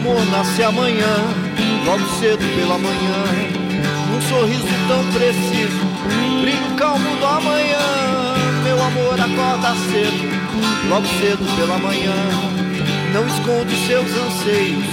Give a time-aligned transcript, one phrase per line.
[0.00, 1.14] amor nasce amanhã,
[1.84, 3.20] logo cedo pela manhã.
[4.16, 8.34] Um sorriso tão preciso, brilho calmo do amanhã.
[8.64, 12.14] Meu amor acorda cedo, logo cedo pela manhã.
[13.12, 14.86] Não esconde seus anseios,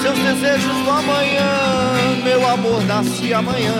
[0.00, 2.22] seus desejos do amanhã.
[2.22, 3.74] Meu amor nasce amanhã,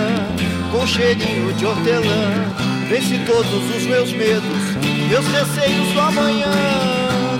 [0.72, 2.44] com cheirinho de hortelã.
[2.88, 4.76] Vence todos os meus medos,
[5.08, 6.50] meus receios do amanhã.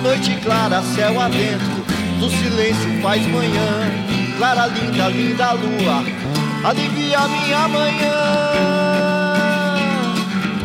[0.03, 1.82] Noite clara, céu adentro
[2.23, 3.91] do silêncio faz manhã.
[4.39, 6.05] Clara, linda, linda lua,
[6.63, 8.15] alivia minha manhã.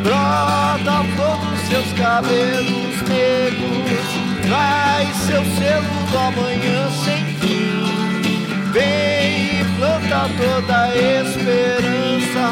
[0.04, 4.08] Brota todos seus cabelos negros,
[4.48, 8.72] traz seu selo do amanhã sem fim.
[8.72, 12.46] Vem e planta toda a esperança,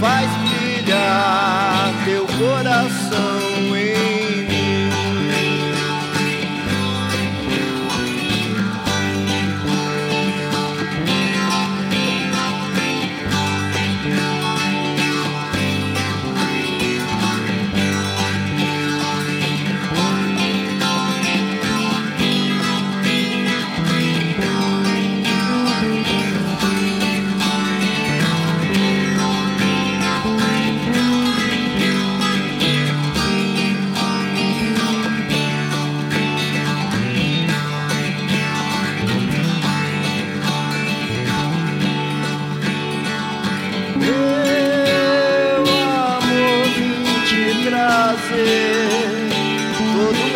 [0.00, 0.45] faz brilhar